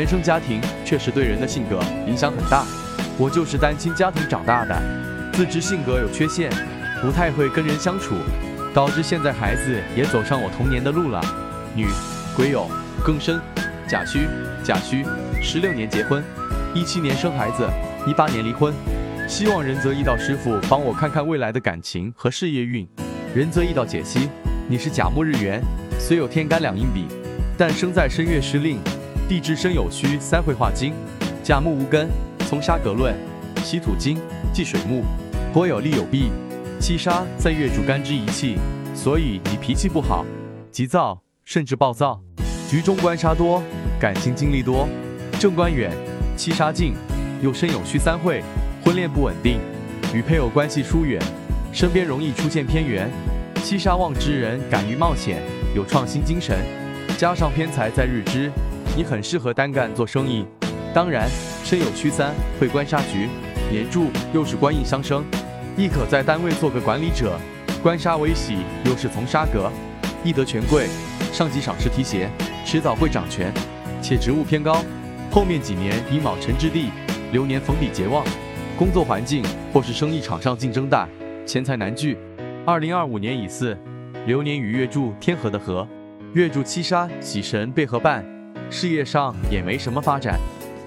[0.00, 2.64] 原生家庭确实对人的性格影响很大。
[3.18, 4.74] 我就是单亲家庭长大的，
[5.30, 6.50] 自知性格有缺陷，
[7.02, 8.14] 不太会跟人相处，
[8.72, 11.20] 导致现在孩子也走上我童年的路了。
[11.76, 11.86] 女，
[12.34, 12.66] 癸酉，
[13.04, 13.38] 庚申，
[13.86, 14.20] 甲戌，
[14.64, 15.04] 甲戌，
[15.42, 16.24] 十六年结婚，
[16.74, 17.68] 一七年生孩子，
[18.06, 18.72] 一八年离婚。
[19.28, 22.88] 希望仁泽易道师傅帮我看看未来的感情和事业运。
[23.34, 24.30] 仁泽易道解析：
[24.66, 25.60] 你是甲木日元，
[25.98, 27.04] 虽有天干两阴比，
[27.58, 28.78] 但生在申月失令。
[29.30, 30.92] 地支申酉戌三会化金，
[31.40, 32.08] 甲木无根，
[32.48, 33.14] 从杀格论，
[33.62, 34.18] 喜土金，
[34.52, 35.04] 忌水木，
[35.52, 36.32] 颇有利有弊。
[36.80, 38.56] 七杀在月主干支一气，
[38.92, 40.26] 所以你脾气不好，
[40.72, 42.20] 急躁甚至暴躁。
[42.68, 43.62] 局中官杀多，
[44.00, 44.88] 感情经历多。
[45.38, 45.92] 正官远，
[46.36, 46.94] 七杀近，
[47.40, 48.42] 又申酉戌三会，
[48.84, 49.60] 婚恋不稳定，
[50.12, 51.22] 与配偶关系疏远，
[51.72, 53.08] 身边容易出现偏缘。
[53.62, 55.40] 七杀旺之人敢于冒险，
[55.72, 56.58] 有创新精神，
[57.16, 58.50] 加上偏财在日支。
[58.96, 60.44] 你很适合单干做生意，
[60.92, 61.28] 当然
[61.64, 63.28] 身有虚三会官杀局，
[63.70, 65.24] 年柱又是官印相生，
[65.76, 67.38] 亦可在单位做个管理者。
[67.82, 69.70] 官杀为喜，又是从杀格，
[70.22, 70.86] 易得权贵，
[71.32, 72.28] 上级赏识提携，
[72.66, 73.50] 迟早会掌权，
[74.02, 74.84] 且职务偏高。
[75.30, 76.90] 后面几年以卯辰之地，
[77.32, 78.22] 流年逢比劫旺，
[78.76, 81.08] 工作环境或是生意场上竞争大，
[81.46, 82.18] 钱财难聚。
[82.66, 83.74] 二零二五年乙巳，
[84.26, 85.88] 流年与月柱天合的合，
[86.34, 88.39] 月柱七杀喜神被合伴。
[88.72, 90.38] 事业上也没什么发展，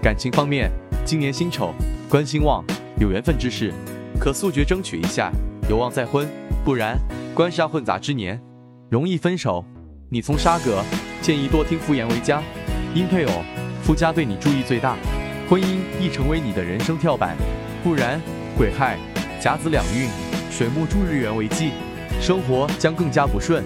[0.01, 0.71] 感情方面，
[1.03, 1.73] 今年辛丑，
[2.09, 2.63] 官星旺，
[2.97, 3.73] 有缘分之事，
[4.17, 5.29] 可速决争取一下，
[5.69, 6.25] 有望再婚。
[6.63, 6.97] 不然，
[7.35, 8.41] 官杀混杂之年，
[8.89, 9.65] 容易分手。
[10.09, 10.81] 你从杀格，
[11.21, 12.41] 建议多听妇言为佳。
[12.95, 13.43] 因配偶、
[13.83, 14.95] 夫家对你注意最大，
[15.49, 17.35] 婚姻易成为你的人生跳板。
[17.83, 18.21] 不然，
[18.57, 18.97] 癸亥、
[19.41, 20.07] 甲子两运，
[20.49, 21.71] 水木助日元为忌，
[22.21, 23.61] 生活将更加不顺。